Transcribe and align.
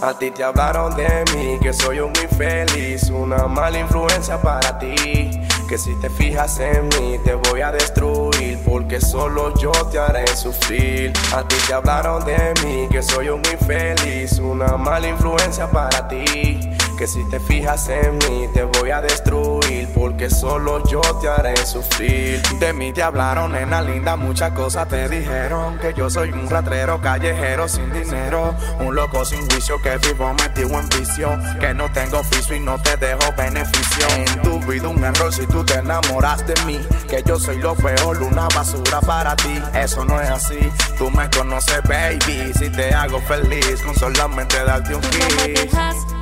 A 0.00 0.14
ti 0.14 0.30
te 0.30 0.44
hablaron 0.44 0.94
de 0.94 1.24
mí, 1.34 1.58
que 1.60 1.72
soy 1.72 1.98
un 1.98 2.12
infeliz, 2.22 3.10
una 3.10 3.48
mala 3.48 3.80
influencia 3.80 4.40
para 4.40 4.78
ti. 4.78 5.30
Que 5.68 5.76
si 5.76 5.94
te 5.96 6.08
fijas 6.08 6.60
en 6.60 6.84
mí 6.84 7.18
te 7.24 7.34
voy 7.34 7.62
a 7.62 7.72
destruir, 7.72 8.58
porque 8.64 9.00
solo 9.00 9.52
yo 9.56 9.72
te 9.90 9.98
haré 9.98 10.24
sufrir. 10.36 11.12
A 11.34 11.42
ti 11.42 11.56
te 11.66 11.74
hablaron 11.74 12.24
de 12.24 12.54
mí, 12.64 12.86
que 12.88 13.02
soy 13.02 13.28
un 13.28 13.42
infeliz, 13.44 14.38
una 14.38 14.76
mala 14.76 15.08
influencia 15.08 15.68
para 15.68 16.06
ti. 16.06 16.60
Que 16.98 17.06
si 17.06 17.22
te 17.22 17.38
fijas 17.38 17.88
en 17.90 18.18
mí 18.18 18.48
te 18.52 18.64
voy 18.64 18.90
a 18.90 19.00
destruir 19.00 19.88
Porque 19.94 20.28
solo 20.28 20.82
yo 20.88 21.00
te 21.20 21.28
haré 21.28 21.56
sufrir. 21.64 22.42
De 22.58 22.72
mí 22.72 22.92
te 22.92 23.04
hablaron 23.04 23.52
nena 23.52 23.80
linda 23.82 24.16
Muchas 24.16 24.50
cosas 24.50 24.88
te 24.88 25.08
dijeron 25.08 25.78
Que 25.78 25.94
yo 25.94 26.10
soy 26.10 26.32
un 26.32 26.50
ratrero 26.50 27.00
callejero 27.00 27.68
sin 27.68 27.92
dinero 27.92 28.52
Un 28.80 28.96
loco 28.96 29.24
sin 29.24 29.48
juicio 29.48 29.80
que 29.80 29.96
vivo 29.98 30.34
metido 30.34 30.70
en 30.70 30.88
vicio 30.88 31.38
Que 31.60 31.72
no 31.72 31.88
tengo 31.92 32.18
oficio 32.18 32.56
y 32.56 32.60
no 32.60 32.76
te 32.82 32.96
dejo 32.96 33.32
beneficio. 33.36 34.06
En 34.16 34.42
tu 34.42 34.58
vida 34.66 34.88
un 34.88 35.04
error 35.04 35.32
si 35.32 35.46
tú 35.46 35.64
te 35.64 35.74
enamoras 35.74 36.44
de 36.48 36.54
mí 36.66 36.80
Que 37.08 37.22
yo 37.24 37.38
soy 37.38 37.58
lo 37.58 37.76
peor, 37.76 38.20
una 38.20 38.48
basura 38.48 39.00
para 39.02 39.36
ti. 39.36 39.62
Eso 39.72 40.04
no 40.04 40.20
es 40.20 40.30
así, 40.30 40.58
tú 40.98 41.08
me 41.12 41.30
conoces 41.30 41.80
baby 41.84 42.52
Si 42.58 42.68
te 42.70 42.92
hago 42.92 43.20
feliz 43.20 43.82
con 43.84 43.94
solamente 43.94 44.56
darte 44.64 44.96
un 44.96 45.02
kiss 45.02 46.17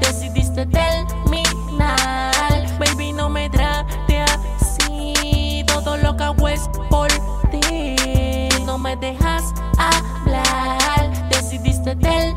decidiste 0.00 0.66
terminar. 0.66 2.66
Baby, 2.78 3.12
no 3.12 3.28
me 3.28 3.50
trate 3.50 4.22
así. 4.22 5.64
Todo 5.66 5.96
lo 5.96 6.16
que 6.16 6.24
hago 6.24 6.48
es 6.48 6.68
por 6.88 7.08
ti. 7.50 7.96
No 8.64 8.78
me 8.78 8.96
dejas 8.96 9.52
hablar. 9.78 11.28
Decidiste 11.28 11.96
terminar. 11.96 12.36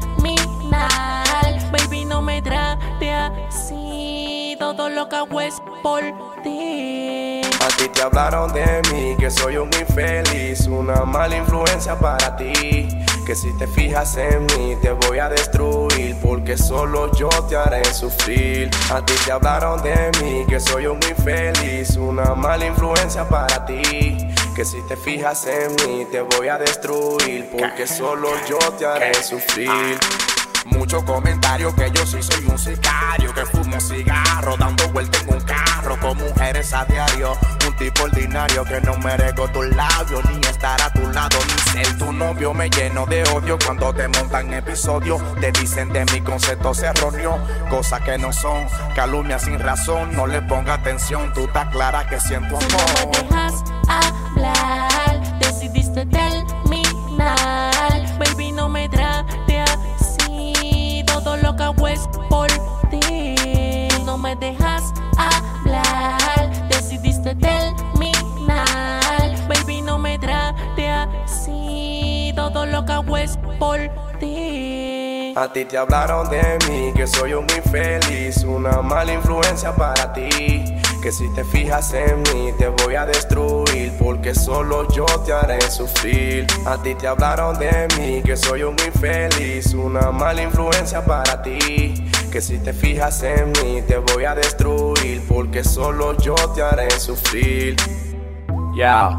Baby, 1.71 2.05
no 2.05 2.21
me 2.21 2.41
trate 2.41 3.13
así. 3.13 4.55
Todo 4.59 4.89
lo 4.89 5.07
que 5.07 5.15
hago 5.15 5.41
es 5.41 5.61
por 5.83 6.01
ti. 6.43 7.41
A 7.61 7.67
ti 7.77 7.87
te 7.93 8.01
hablaron 8.01 8.51
de 8.53 8.81
mí, 8.91 9.15
que 9.17 9.29
soy 9.29 9.57
un 9.57 9.69
infeliz, 9.73 10.67
una 10.67 11.05
mala 11.05 11.37
influencia 11.37 11.97
para 11.97 12.35
ti 12.35 12.87
que 13.25 13.35
si 13.35 13.51
te 13.53 13.67
fijas 13.67 14.17
en 14.17 14.45
mí 14.45 14.75
te 14.81 14.91
voy 14.91 15.19
a 15.19 15.29
destruir 15.29 16.15
porque 16.21 16.57
solo 16.57 17.11
yo 17.13 17.29
te 17.47 17.55
haré 17.55 17.83
sufrir. 17.93 18.69
A 18.91 19.03
ti 19.05 19.13
te 19.25 19.31
hablaron 19.31 19.81
de 19.81 20.11
mí 20.21 20.45
que 20.47 20.59
soy 20.59 20.87
un 20.87 20.99
infeliz, 21.09 21.95
una 21.97 22.35
mala 22.35 22.65
influencia 22.65 23.27
para 23.27 23.65
ti. 23.65 24.17
Que 24.55 24.65
si 24.65 24.81
te 24.87 24.95
fijas 24.97 25.47
en 25.47 25.75
mí 25.75 26.05
te 26.11 26.21
voy 26.21 26.47
a 26.47 26.57
destruir 26.57 27.49
porque 27.51 27.87
solo 27.87 28.29
yo 28.47 28.59
te 28.77 28.85
haré 28.85 29.13
sufrir. 29.13 29.97
Muchos 30.65 31.03
comentarios 31.03 31.73
que 31.75 31.91
yo 31.91 32.05
sí 32.05 32.21
soy 32.21 32.45
un 32.45 32.57
sicario, 32.57 33.33
que 33.33 33.45
fumo 33.45 33.79
cigarro, 33.79 34.55
dando 34.57 34.87
vueltas 34.89 35.21
en 35.23 35.33
un 35.33 35.41
carro 35.41 35.99
con 35.99 36.17
mujeres 36.17 36.73
a 36.73 36.85
diario. 36.85 37.33
Un 37.67 37.75
tipo 37.75 38.03
ordinario 38.03 38.63
que 38.65 38.81
no 38.81 38.97
merezco 38.97 39.47
tus 39.49 39.67
labios, 39.75 40.23
ni 40.29 40.41
estar 40.47 40.81
a 40.81 40.91
tu 40.91 41.07
lado, 41.11 41.37
ni 41.45 41.71
ser 41.71 41.97
tu 41.97 42.11
novio. 42.11 42.53
Me 42.53 42.69
lleno 42.69 43.05
de 43.05 43.23
odio 43.29 43.57
cuando 43.63 43.93
te 43.93 44.07
montan 44.07 44.53
episodios. 44.53 45.21
Te 45.39 45.51
dicen 45.51 45.91
de 45.93 46.05
mi 46.05 46.21
concepto 46.21 46.71
erróneo, 46.81 47.37
cosas 47.69 48.01
que 48.01 48.17
no 48.17 48.33
son, 48.33 48.65
calumnias 48.95 49.43
sin 49.43 49.59
razón. 49.59 50.15
No 50.15 50.27
le 50.27 50.41
ponga 50.41 50.75
atención, 50.75 51.33
tú 51.33 51.45
estás 51.45 51.69
clara 51.69 52.07
que 52.07 52.19
siento 52.19 52.57
amor. 52.57 53.68
Me 64.29 64.35
dejas 64.35 64.93
hablar, 65.17 66.67
decidiste 66.67 67.33
terminar. 67.35 68.99
Baby, 69.47 69.81
no 69.81 69.97
me 69.97 70.19
trate 70.19 70.87
así. 70.87 72.31
Todo 72.35 72.67
lo 72.67 72.85
que 72.85 72.91
hago 72.91 73.17
es 73.17 73.37
por 73.57 73.79
ti. 74.19 75.33
A 75.35 75.51
ti 75.51 75.65
te 75.65 75.77
hablaron 75.79 76.29
de 76.29 76.59
mí, 76.67 76.91
que 76.95 77.07
soy 77.07 77.33
un 77.33 77.47
infeliz, 77.55 78.43
una 78.43 78.83
mala 78.83 79.13
influencia 79.13 79.73
para 79.73 80.13
ti. 80.13 80.75
Que 81.01 81.11
si 81.11 81.33
te 81.33 81.43
fijas 81.43 81.93
en 81.93 82.21
mí 82.23 82.51
te 82.57 82.67
voy 82.67 82.95
a 82.95 83.05
destruir 83.05 83.93
porque 83.97 84.35
solo 84.35 84.87
yo 84.89 85.05
te 85.25 85.33
haré 85.33 85.59
sufrir. 85.71 86.45
A 86.67 86.77
ti 86.77 86.93
te 86.93 87.07
hablaron 87.07 87.57
de 87.57 87.87
mí 87.97 88.21
que 88.21 88.37
soy 88.37 88.61
un 88.61 88.75
infeliz, 88.85 89.73
una 89.73 90.11
mala 90.11 90.43
influencia 90.43 91.03
para 91.03 91.41
ti. 91.41 92.08
Que 92.31 92.41
si 92.41 92.59
te 92.59 92.73
fijas 92.73 93.23
en 93.23 93.51
mí 93.53 93.81
te 93.87 93.97
voy 93.97 94.25
a 94.25 94.35
destruir 94.35 95.25
porque 95.27 95.63
solo 95.63 96.15
yo 96.17 96.35
te 96.53 96.61
haré 96.61 96.91
sufrir. 96.91 97.75
Ya, 98.75 99.17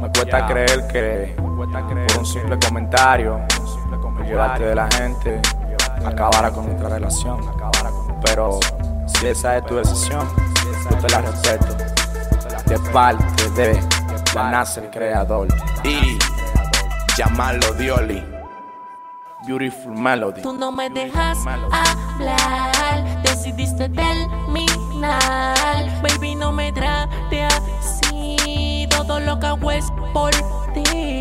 me 0.00 0.10
cuesta 0.12 0.46
creer 0.46 0.86
que 0.88 1.34
por 1.36 2.18
un 2.18 2.26
simple 2.26 2.58
comentario, 2.58 3.40
llevarte 4.26 4.64
de 4.64 4.74
la 4.74 4.86
gente, 4.90 5.40
acabara 6.04 6.50
con 6.50 6.66
nuestra 6.66 6.90
relación. 6.90 7.40
Pero 8.22 8.60
si 9.06 9.28
esa 9.28 9.56
es 9.56 9.64
tu 9.64 9.76
decisión, 9.76 10.28
yo 10.90 10.96
te 10.98 11.08
la 11.08 11.22
respeto. 11.22 11.74
De 12.66 12.78
parte 12.90 13.50
de 13.50 13.80
nace 14.34 14.80
el 14.80 14.90
creador 14.90 15.48
y 15.82 16.18
llamarlo 17.16 17.72
Dioli. 17.72 18.35
Beautiful 19.46 19.92
Melody. 19.92 20.42
Tú 20.42 20.52
no 20.52 20.72
me 20.72 20.90
dejas 20.90 21.38
hablar, 21.46 23.22
decidiste 23.22 23.88
terminar. 23.88 25.54
Baby, 26.02 26.34
no 26.34 26.52
me 26.52 26.72
trate 26.72 27.44
así. 27.44 28.88
Todo 28.90 29.20
lo 29.20 29.38
que 29.38 29.46
hago 29.46 29.70
es 29.70 29.92
por 30.12 30.32
ti. 30.74 31.18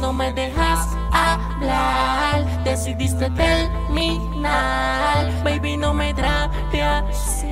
No 0.00 0.12
me 0.12 0.32
dejas 0.32 0.86
hablar, 1.10 2.62
decidiste 2.62 3.28
terminar. 3.30 5.26
Baby, 5.42 5.76
no 5.76 5.92
me 5.92 6.14
trate 6.14 6.82
así 6.82 7.48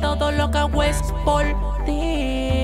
todo 0.00 0.32
lo 0.32 0.50
que 0.50 0.58
hago 0.58 0.82
es 0.82 1.02
por 1.24 1.44
ti. 1.84 2.57